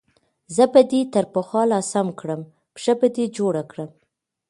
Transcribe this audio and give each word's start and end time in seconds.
زه 0.55 0.63
به 0.73 0.81
دې 0.91 1.01
تر 1.13 1.25
پخوا 1.33 1.61
لا 1.71 1.79
سم 1.91 2.07
کړم، 2.19 2.41
پښه 2.73 2.93
به 2.99 3.07
دې 3.15 3.25
جوړه 3.37 3.63
کړم. 3.71 3.89